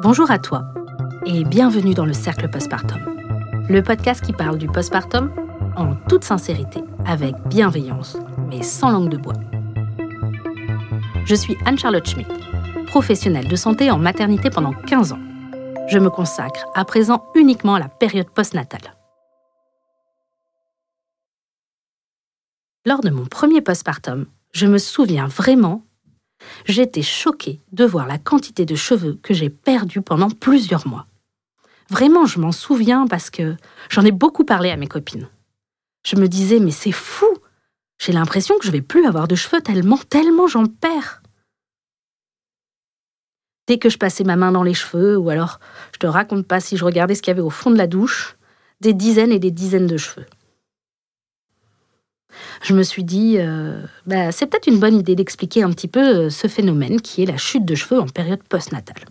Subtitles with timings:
[0.00, 0.62] Bonjour à toi
[1.26, 3.00] et bienvenue dans le Cercle Postpartum,
[3.68, 5.32] le podcast qui parle du postpartum
[5.76, 8.16] en toute sincérité, avec bienveillance,
[8.48, 9.34] mais sans langue de bois.
[11.24, 12.30] Je suis Anne-Charlotte Schmidt,
[12.86, 15.20] professionnelle de santé en maternité pendant 15 ans.
[15.88, 18.94] Je me consacre à présent uniquement à la période postnatale.
[22.86, 25.82] Lors de mon premier postpartum, je me souviens vraiment
[26.66, 31.06] J'étais choquée de voir la quantité de cheveux que j'ai perdus pendant plusieurs mois.
[31.90, 33.56] Vraiment, je m'en souviens parce que
[33.88, 35.28] j'en ai beaucoup parlé à mes copines.
[36.06, 37.26] Je me disais, mais c'est fou
[37.98, 41.22] J'ai l'impression que je vais plus avoir de cheveux tellement, tellement j'en perds.
[43.66, 45.60] Dès que je passais ma main dans les cheveux, ou alors
[45.92, 47.86] je te raconte pas si je regardais ce qu'il y avait au fond de la
[47.86, 48.36] douche,
[48.80, 50.26] des dizaines et des dizaines de cheveux
[52.62, 56.00] je me suis dit, euh, bah, c'est peut-être une bonne idée d'expliquer un petit peu
[56.00, 59.04] euh, ce phénomène qui est la chute de cheveux en période postnatale.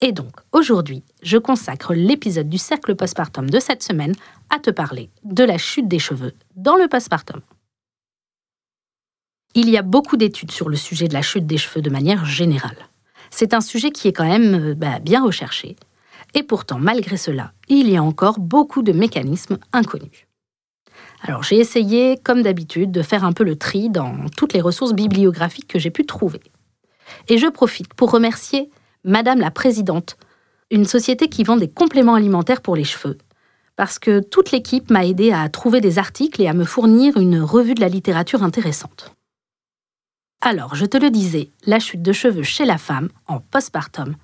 [0.00, 4.14] Et donc, aujourd'hui, je consacre l'épisode du cercle postpartum de cette semaine
[4.48, 7.40] à te parler de la chute des cheveux dans le postpartum.
[9.54, 12.24] Il y a beaucoup d'études sur le sujet de la chute des cheveux de manière
[12.24, 12.76] générale.
[13.30, 15.76] C'est un sujet qui est quand même euh, bah, bien recherché.
[16.34, 20.26] Et pourtant, malgré cela, il y a encore beaucoup de mécanismes inconnus.
[21.22, 24.94] Alors j'ai essayé, comme d'habitude, de faire un peu le tri dans toutes les ressources
[24.94, 26.40] bibliographiques que j'ai pu trouver.
[27.28, 28.70] Et je profite pour remercier
[29.04, 30.16] Madame la Présidente,
[30.70, 33.18] une société qui vend des compléments alimentaires pour les cheveux,
[33.76, 37.40] parce que toute l'équipe m'a aidé à trouver des articles et à me fournir une
[37.40, 39.14] revue de la littérature intéressante.
[40.42, 44.16] Alors, je te le disais, la chute de cheveux chez la femme, en postpartum,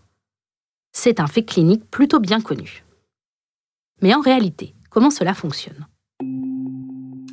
[0.93, 2.85] c'est un fait clinique plutôt bien connu.
[4.01, 5.87] Mais en réalité, comment cela fonctionne?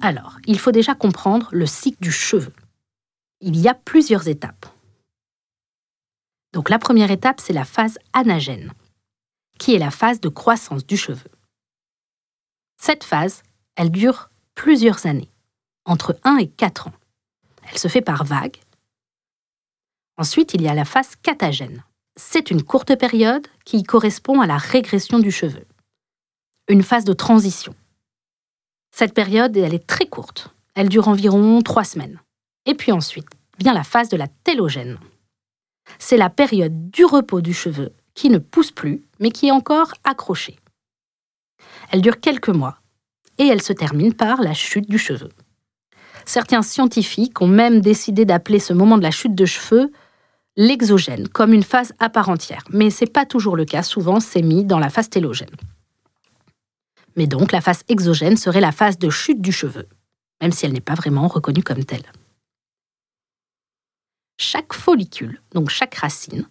[0.04, 2.54] Alors, il faut déjà comprendre le cycle du cheveu.
[3.40, 4.66] Il y a plusieurs étapes.
[6.52, 8.74] Donc la première étape, c'est la phase anagène,
[9.60, 11.30] qui est la phase de croissance du cheveu.
[12.78, 13.44] Cette phase,
[13.76, 15.32] elle dure plusieurs années,
[15.86, 16.94] entre 1 et 4 ans.
[17.72, 18.60] Elle se fait par vagues.
[20.18, 21.82] Ensuite, il y a la phase catagène.
[22.18, 25.66] C'est une courte période qui correspond à la régression du cheveu.
[26.68, 27.74] Une phase de transition.
[28.96, 30.54] Cette période, elle est très courte.
[30.76, 32.22] Elle dure environ trois semaines.
[32.68, 33.28] Et puis ensuite
[33.60, 35.00] vient la phase de la télogène.
[35.98, 39.94] C'est la période du repos du cheveu qui ne pousse plus, mais qui est encore
[40.04, 40.58] accroché.
[41.92, 42.78] Elle dure quelques mois
[43.40, 45.30] et elle se termine par la chute du cheveu.
[46.26, 49.92] Certains scientifiques ont même décidé d'appeler ce moment de la chute de cheveux
[50.56, 52.64] l'exogène, comme une phase à part entière.
[52.70, 55.50] Mais ce n'est pas toujours le cas, souvent c'est mis dans la phase télogène.
[57.16, 59.88] Mais donc la phase exogène serait la phase de chute du cheveu,
[60.42, 62.12] même si elle n'est pas vraiment reconnue comme telle.
[64.38, 66.48] Chaque follicule, donc chaque racine,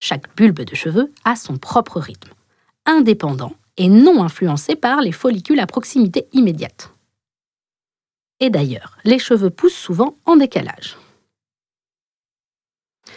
[0.00, 2.32] chaque bulbe de cheveux a son propre rythme,
[2.84, 6.90] indépendant et non influencé par les follicules à proximité immédiate.
[8.40, 10.96] Et d'ailleurs, les cheveux poussent souvent en décalage.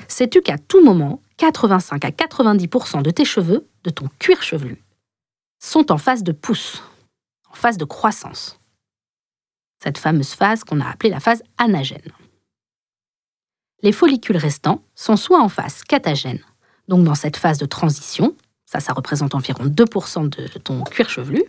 [0.08, 4.81] Sais-tu qu'à tout moment, 85 à 90% de tes cheveux, de ton cuir chevelu,
[5.59, 6.84] sont en phase de pousse,
[7.50, 8.59] en phase de croissance.
[9.84, 12.12] Cette fameuse phase qu'on a appelée la phase anagène.
[13.84, 16.44] Les follicules restants sont soit en phase catagène,
[16.88, 18.35] donc dans cette phase de transition,
[18.66, 21.44] ça, ça représente environ 2% de ton cuir chevelu,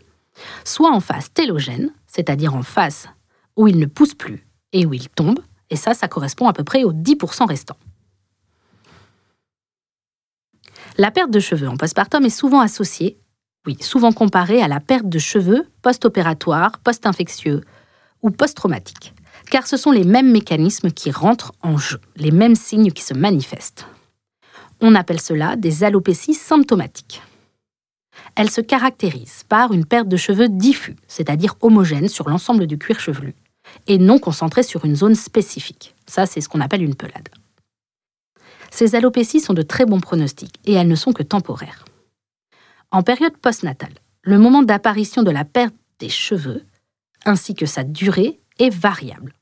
[0.65, 3.09] soit en phase télogène, c'est-à-dire en phase
[3.57, 5.41] où il ne pousse plus et où il tombe,
[5.71, 7.79] et ça, ça correspond à peu près aux 10% restants.
[10.97, 13.19] La perte de cheveux en postpartum est souvent associée
[13.81, 17.63] souvent comparé à la perte de cheveux post-opératoire, post-infectieux
[18.23, 19.15] ou post-traumatique,
[19.51, 23.15] car ce sont les mêmes mécanismes qui rentrent en jeu, les mêmes signes qui se
[23.15, 23.87] manifestent.
[24.81, 27.23] On appelle cela des alopécies symptomatiques.
[28.37, 33.01] Elles se caractérisent par une perte de cheveux diffus, c'est-à-dire homogène sur l'ensemble du cuir
[33.01, 33.35] chevelu,
[33.87, 35.95] et non concentrée sur une zone spécifique.
[36.07, 37.29] Ça, c'est ce qu'on appelle une pelade.
[38.71, 41.85] Ces alopécies sont de très bons pronostics et elles ne sont que temporaires.
[42.91, 43.93] En période postnatale,
[44.23, 46.65] le moment d'apparition de la perte des cheveux,
[47.27, 49.35] ainsi que sa durée, est variable.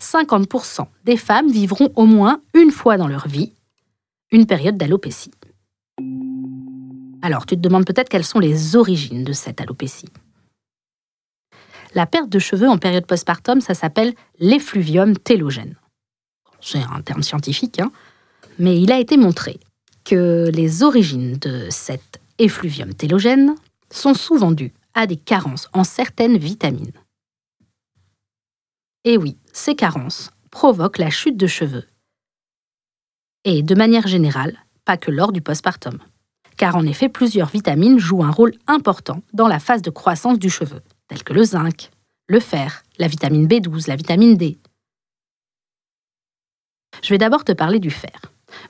[0.00, 3.52] 50% des femmes vivront au moins une fois dans leur vie
[4.32, 5.30] une période d'alopécie.
[7.22, 10.08] Alors, tu te demandes peut-être quelles sont les origines de cette alopécie.
[11.94, 15.76] La perte de cheveux en période postpartum, ça s'appelle l'effluvium télogène.
[16.60, 17.92] C'est un terme scientifique, hein,
[18.58, 19.60] mais il a été montré
[20.04, 23.54] que les origines de cette effluvium télogène
[23.90, 26.92] sont souvent dus à des carences en certaines vitamines.
[29.04, 31.84] Et oui, ces carences provoquent la chute de cheveux.
[33.44, 35.98] Et de manière générale, pas que lors du postpartum,
[36.56, 40.48] car en effet plusieurs vitamines jouent un rôle important dans la phase de croissance du
[40.48, 41.90] cheveu, tels que le zinc,
[42.28, 44.58] le fer, la vitamine B12, la vitamine D.
[47.02, 48.20] Je vais d'abord te parler du fer.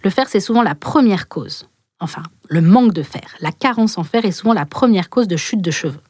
[0.03, 1.69] Le fer, c'est souvent la première cause.
[2.05, 5.39] Enfin, le manque de fer, la carence en fer est souvent la première cause de
[5.39, 6.03] chute de cheveux.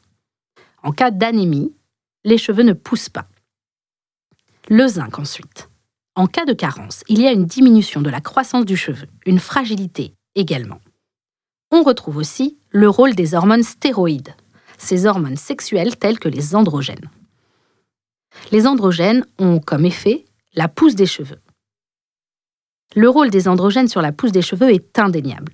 [0.83, 1.73] En cas d'anémie,
[2.25, 3.29] les cheveux ne poussent pas.
[4.67, 5.69] Le zinc ensuite.
[6.15, 9.39] En cas de carence, il y a une diminution de la croissance du cheveu, une
[9.39, 10.81] fragilité également.
[11.71, 14.35] On retrouve aussi le rôle des hormones stéroïdes,
[14.77, 17.09] ces hormones sexuelles telles que les androgènes.
[18.51, 20.25] Les androgènes ont comme effet
[20.55, 21.39] la pousse des cheveux.
[22.97, 25.53] Le rôle des androgènes sur la pousse des cheveux est indéniable.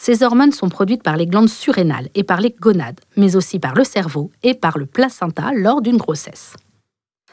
[0.00, 3.74] Ces hormones sont produites par les glandes surrénales et par les gonades, mais aussi par
[3.74, 6.54] le cerveau et par le placenta lors d'une grossesse.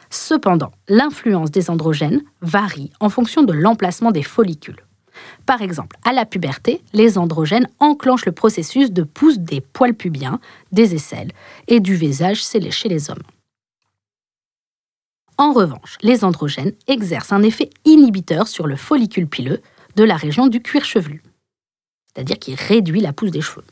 [0.10, 4.84] Cependant, l'influence des androgènes varie en fonction de l'emplacement des follicules.
[5.46, 10.40] Par exemple, à la puberté, les androgènes enclenchent le processus de pousse des poils pubiens,
[10.72, 11.32] des aisselles
[11.68, 13.24] et du visage chez les hommes.
[15.38, 19.62] En revanche, les androgènes exercent un effet inhibiteur sur le follicule pileux
[19.96, 21.22] de la région du cuir chevelu,
[22.16, 23.66] c'est-à-dire qui réduit la pousse des cheveux.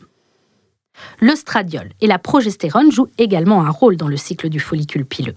[1.19, 5.35] Le stradiol et la progestérone jouent également un rôle dans le cycle du follicule pileux.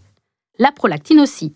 [0.59, 1.55] La prolactine aussi.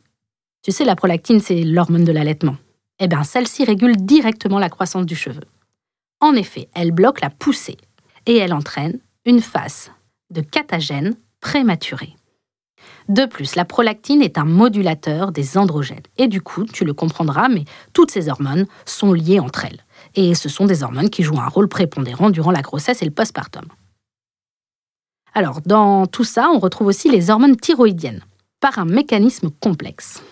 [0.62, 2.56] Tu sais, la prolactine, c'est l'hormone de l'allaitement.
[2.98, 5.42] Eh bien, celle-ci régule directement la croissance du cheveu.
[6.20, 7.78] En effet, elle bloque la poussée
[8.26, 9.90] et elle entraîne une phase
[10.30, 12.14] de catagène prématurée.
[13.08, 16.02] De plus, la prolactine est un modulateur des androgènes.
[16.18, 19.84] Et du coup, tu le comprendras, mais toutes ces hormones sont liées entre elles.
[20.14, 23.10] Et ce sont des hormones qui jouent un rôle prépondérant durant la grossesse et le
[23.10, 23.66] postpartum.
[25.34, 28.24] Alors, dans tout ça, on retrouve aussi les hormones thyroïdiennes,
[28.58, 30.22] par un mécanisme complexe.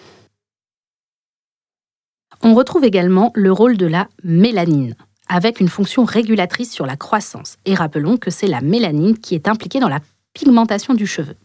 [2.42, 4.94] On retrouve également le rôle de la mélanine,
[5.28, 7.56] avec une fonction régulatrice sur la croissance.
[7.64, 10.00] Et rappelons que c'est la mélanine qui est impliquée dans la
[10.34, 11.36] pigmentation du cheveu.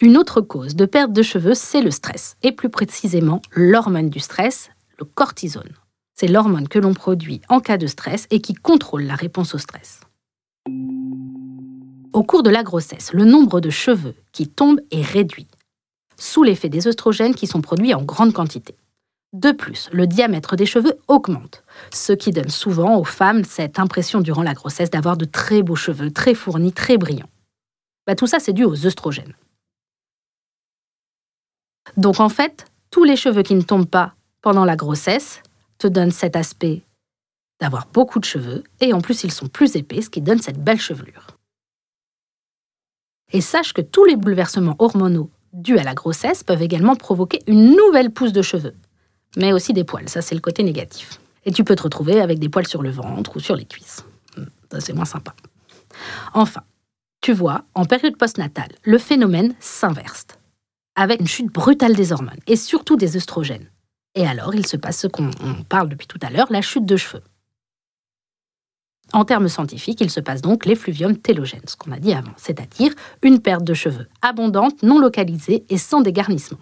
[0.00, 4.20] Une autre cause de perte de cheveux, c'est le stress, et plus précisément l'hormone du
[4.20, 5.70] stress, le cortisone.
[6.14, 9.58] C'est l'hormone que l'on produit en cas de stress et qui contrôle la réponse au
[9.58, 10.00] stress.
[12.12, 15.48] Au cours de la grossesse, le nombre de cheveux qui tombent est réduit,
[16.18, 18.76] sous l'effet des oestrogènes qui sont produits en grande quantité.
[19.32, 24.20] De plus, le diamètre des cheveux augmente, ce qui donne souvent aux femmes cette impression
[24.20, 27.30] durant la grossesse d'avoir de très beaux cheveux, très fournis, très brillants.
[28.06, 29.34] Bah, tout ça, c'est dû aux oestrogènes.
[31.96, 35.42] Donc en fait, tous les cheveux qui ne tombent pas pendant la grossesse
[35.82, 36.82] te donnent cet aspect
[37.60, 40.62] d'avoir beaucoup de cheveux, et en plus ils sont plus épais, ce qui donne cette
[40.62, 41.26] belle chevelure.
[43.32, 47.76] Et sache que tous les bouleversements hormonaux dus à la grossesse peuvent également provoquer une
[47.76, 48.74] nouvelle pousse de cheveux,
[49.36, 51.20] mais aussi des poils, ça c'est le côté négatif.
[51.44, 54.04] Et tu peux te retrouver avec des poils sur le ventre ou sur les cuisses.
[54.36, 54.44] Hmm,
[54.78, 55.34] c'est moins sympa.
[56.32, 56.62] Enfin,
[57.20, 60.26] tu vois, en période postnatale, le phénomène s'inverse
[60.94, 63.70] avec une chute brutale des hormones et surtout des œstrogènes.
[64.14, 65.30] Et alors, il se passe ce qu'on
[65.68, 67.22] parle depuis tout à l'heure, la chute de cheveux.
[69.12, 72.92] En termes scientifiques, il se passe donc l'effluvium télogène, ce qu'on a dit avant, c'est-à-dire
[73.22, 76.60] une perte de cheveux abondante, non localisée et sans dégarnissement.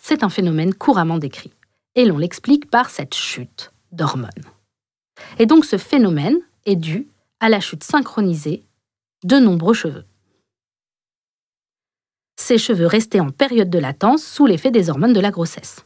[0.00, 1.52] C'est un phénomène couramment décrit,
[1.96, 4.30] et l'on l'explique par cette chute d'hormones.
[5.38, 7.08] Et donc ce phénomène est dû
[7.40, 8.64] à la chute synchronisée
[9.24, 10.04] de nombreux cheveux
[12.40, 15.84] ses cheveux restaient en période de latence sous l'effet des hormones de la grossesse.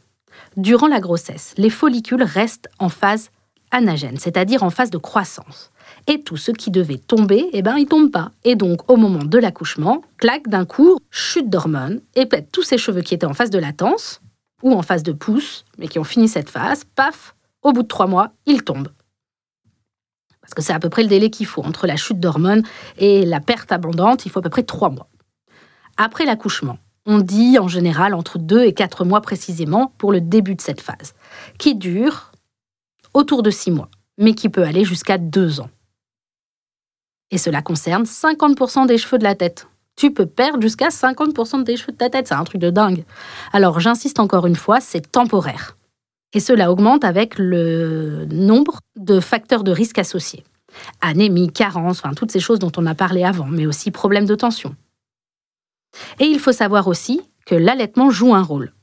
[0.57, 3.29] Durant la grossesse, les follicules restent en phase
[3.71, 5.71] anagène, c'est-à-dire en phase de croissance.
[6.07, 8.31] Et tout ce qui devait tomber, eh ben, il tombe pas.
[8.43, 12.77] Et donc, au moment de l'accouchement, claque d'un coup, chute d'hormones, et peut-être tous ces
[12.77, 14.21] cheveux qui étaient en phase de latence,
[14.63, 17.87] ou en phase de pousse, mais qui ont fini cette phase, paf, au bout de
[17.87, 18.91] trois mois, ils tombent.
[20.39, 21.63] Parce que c'est à peu près le délai qu'il faut.
[21.63, 22.63] Entre la chute d'hormones
[22.97, 25.07] et la perte abondante, il faut à peu près trois mois
[25.97, 26.77] après l'accouchement.
[27.05, 30.81] On dit en général entre 2 et 4 mois précisément pour le début de cette
[30.81, 31.13] phase,
[31.59, 32.31] qui dure
[33.13, 35.69] autour de 6 mois, mais qui peut aller jusqu'à 2 ans.
[37.31, 39.67] Et cela concerne 50% des cheveux de la tête.
[39.95, 43.05] Tu peux perdre jusqu'à 50% des cheveux de ta tête, c'est un truc de dingue.
[43.53, 45.77] Alors j'insiste encore une fois, c'est temporaire.
[46.33, 50.43] Et cela augmente avec le nombre de facteurs de risque associés.
[50.99, 54.35] Anémie, carence, enfin toutes ces choses dont on a parlé avant, mais aussi problèmes de
[54.35, 54.75] tension,
[56.19, 58.73] et il faut savoir aussi que l'allaitement joue un rôle.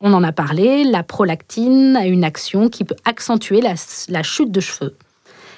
[0.00, 4.60] On en a parlé, la prolactine a une action qui peut accentuer la, chute de
[4.60, 4.96] cheveux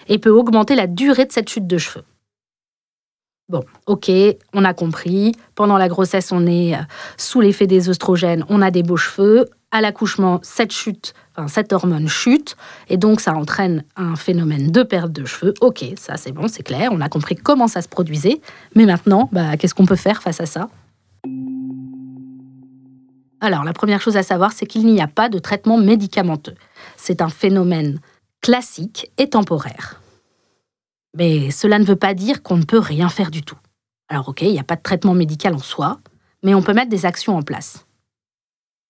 [0.09, 2.05] et peut augmenter la durée de cette chute de cheveux.
[3.51, 4.11] Bon, ok,
[4.55, 5.33] on a compris.
[5.57, 6.79] Pendant la grossesse, on est euh,
[7.17, 9.47] sous l'effet des oestrogènes, on a des beaux cheveux.
[9.73, 11.15] À l'accouchement, cette chute,
[11.47, 12.57] cette hormone chute,
[12.89, 15.55] et donc ça entraîne un phénomène de perte de cheveux.
[15.61, 18.41] Ok, ça c'est bon, c'est clair, on a compris comment ça se produisait,
[18.75, 20.69] mais maintenant, bah, qu'est-ce qu'on peut faire face à ça?
[23.41, 26.55] Alors, la première chose à savoir, c'est qu'il n'y a pas de traitement médicamenteux.
[26.97, 27.99] C'est un phénomène
[28.43, 30.01] classique et temporaire.
[31.17, 33.59] Mais cela ne veut pas dire qu'on ne peut rien faire du tout.
[34.09, 36.01] Alors ok, il n'y a pas de traitement médical en soi,
[36.43, 37.87] mais on peut mettre des actions en place.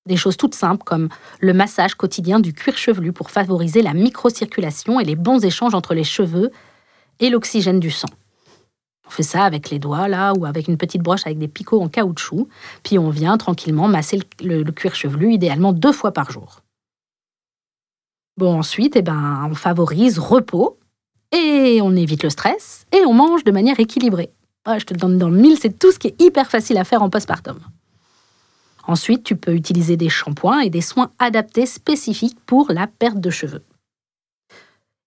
[0.06, 1.08] Des choses toutes simples comme
[1.40, 5.94] le massage quotidien du cuir chevelu pour favoriser la microcirculation et les bons échanges entre
[5.94, 6.50] les cheveux
[7.20, 8.08] et l'oxygène du sang.
[9.10, 11.82] On fait ça avec les doigts, là, ou avec une petite broche avec des picots
[11.82, 12.46] en caoutchouc.
[12.84, 16.60] Puis on vient tranquillement masser le, cuir chevelu, idéalement deux fois par jour.
[18.36, 20.78] Bon, ensuite, eh ben, on favorise repos,
[21.32, 24.30] et on évite le stress, et on mange de manière équilibrée.
[24.64, 26.84] Ah, je te donne dans le mille, c'est tout ce qui est hyper facile à
[26.84, 27.58] faire en postpartum.
[28.86, 33.30] Ensuite, tu peux utiliser des shampoings et des soins adaptés spécifiques pour la perte de
[33.30, 33.64] cheveux.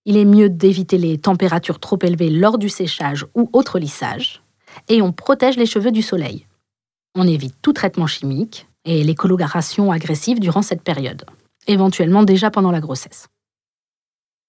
[0.05, 4.43] Il est mieux d'éviter les températures trop élevées lors du séchage ou autre lissage.
[4.89, 6.45] Et on protège les cheveux du soleil.
[7.15, 11.25] On évite tout traitement chimique et les colorations agressives durant cette période,
[11.67, 13.27] éventuellement déjà pendant la grossesse.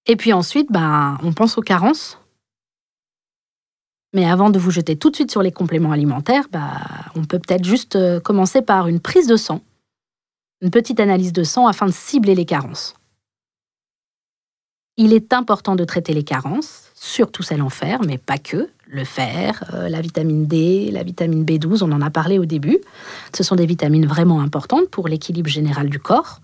[0.07, 2.19] Et puis ensuite, ben, on pense aux carences.
[4.13, 6.81] Mais avant de vous jeter tout de suite sur les compléments alimentaires, bah,
[7.15, 9.61] on peut peut-être juste euh, commencer par une prise de sang,
[10.61, 12.95] une petite analyse de sang afin de cibler les carences.
[14.97, 18.69] Il est important de traiter les carences, surtout celles en fer, mais pas que.
[18.87, 22.77] Le fer, euh, la vitamine D, la vitamine B12, on en a parlé au début.
[23.35, 26.39] Ce sont des vitamines vraiment importantes pour l'équilibre général du corps.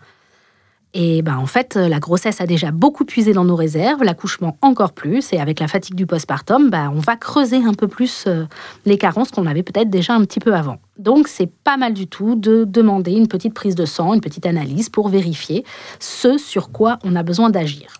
[0.93, 4.91] Et ben, en fait, la grossesse a déjà beaucoup puisé dans nos réserves, l'accouchement encore
[4.91, 8.43] plus, et avec la fatigue du postpartum, ben, on va creuser un peu plus euh,
[8.85, 10.79] les carences qu'on avait peut-être déjà un petit peu avant.
[10.97, 14.45] Donc c'est pas mal du tout de demander une petite prise de sang, une petite
[14.45, 15.63] analyse pour vérifier
[16.01, 17.93] ce sur quoi on a besoin d'agir.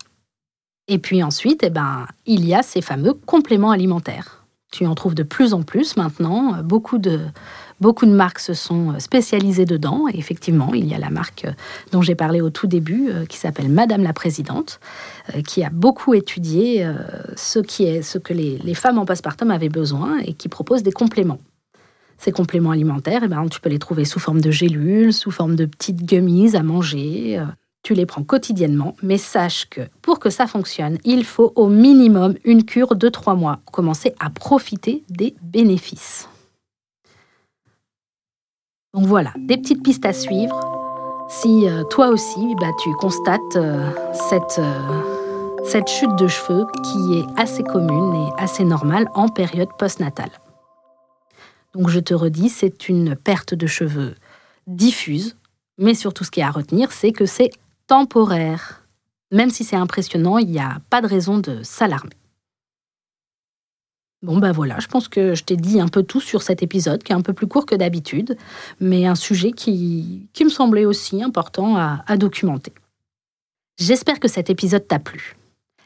[0.87, 4.45] Et puis ensuite, eh ben, il y a ces fameux compléments alimentaires.
[4.71, 6.63] Tu en trouves de plus en plus maintenant.
[6.63, 7.19] Beaucoup de,
[7.81, 10.05] beaucoup de marques se sont spécialisées dedans.
[10.07, 11.45] Et effectivement, il y a la marque
[11.91, 14.79] dont j'ai parlé au tout début, euh, qui s'appelle Madame la Présidente,
[15.35, 16.93] euh, qui a beaucoup étudié euh,
[17.35, 20.93] ce, qui est, ce que les, femmes en postpartum avaient besoin et qui propose des
[20.93, 21.39] compléments.
[22.17, 25.55] Ces compléments alimentaires, eh ben, tu peux les trouver sous forme de gélules, sous forme
[25.55, 27.43] de petites gummies à manger,
[27.83, 32.35] tu les prends quotidiennement, mais sache que pour que ça fonctionne, il faut au minimum
[32.43, 33.59] une cure de trois mois.
[33.65, 36.29] pour Commencer à profiter des bénéfices.
[38.93, 40.59] Donc voilà, des petites pistes à suivre.
[41.29, 43.89] Si euh, toi aussi, bah, tu constates euh,
[44.29, 49.69] cette, euh, cette chute de cheveux qui est assez commune et assez normale en période
[49.79, 50.31] postnatale.
[51.73, 54.15] Donc je te redis, c'est une perte de cheveux
[54.67, 55.37] diffuse,
[55.77, 57.49] mais surtout ce qui est à retenir, c'est que c'est
[57.91, 58.85] temporaire.
[59.33, 62.15] Même si c'est impressionnant, il n'y a pas de raison de s'alarmer.
[64.21, 67.03] Bon ben voilà, je pense que je t'ai dit un peu tout sur cet épisode,
[67.03, 68.37] qui est un peu plus court que d'habitude,
[68.79, 72.71] mais un sujet qui, qui me semblait aussi important à, à documenter.
[73.77, 75.35] J'espère que cet épisode t'a plu.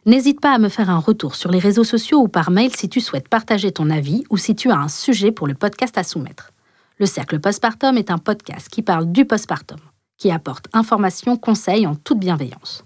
[0.06, 2.88] N'hésite pas à me faire un retour sur les réseaux sociaux ou par mail si
[2.88, 6.04] tu souhaites partager ton avis ou si tu as un sujet pour le podcast à
[6.04, 6.52] soumettre.
[7.00, 9.80] Le Cercle Postpartum est un podcast qui parle du postpartum
[10.18, 12.84] qui apporte information, conseils en toute bienveillance.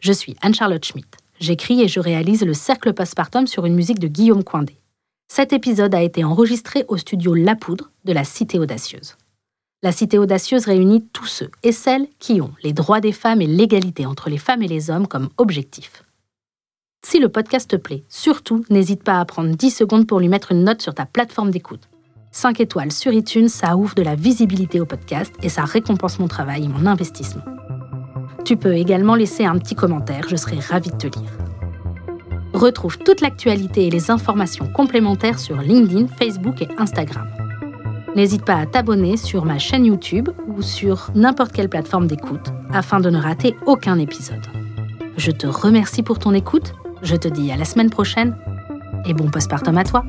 [0.00, 1.16] Je suis Anne-Charlotte Schmitt.
[1.38, 4.76] J'écris et je réalise le cercle postpartum sur une musique de Guillaume Coindé.
[5.28, 9.16] Cet épisode a été enregistré au studio La Poudre de la Cité Audacieuse.
[9.82, 13.46] La Cité Audacieuse réunit tous ceux et celles qui ont les droits des femmes et
[13.46, 16.04] l'égalité entre les femmes et les hommes comme objectif.
[17.04, 20.52] Si le podcast te plaît, surtout n'hésite pas à prendre 10 secondes pour lui mettre
[20.52, 21.88] une note sur ta plateforme d'écoute.
[22.34, 26.28] 5 étoiles sur iTunes, ça ouvre de la visibilité au podcast et ça récompense mon
[26.28, 27.42] travail et mon investissement.
[28.46, 31.30] Tu peux également laisser un petit commentaire, je serai ravie de te lire.
[32.54, 37.28] Retrouve toute l'actualité et les informations complémentaires sur LinkedIn, Facebook et Instagram.
[38.16, 43.00] N'hésite pas à t'abonner sur ma chaîne YouTube ou sur n'importe quelle plateforme d'écoute afin
[43.00, 44.46] de ne rater aucun épisode.
[45.18, 46.72] Je te remercie pour ton écoute,
[47.02, 48.34] je te dis à la semaine prochaine
[49.04, 50.04] et bon postpartum à toi.